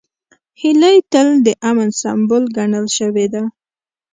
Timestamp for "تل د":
1.11-1.47